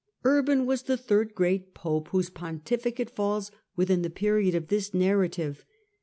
[0.23, 5.63] Urban was the third great pope whose pontificate falls within the period of this narrative.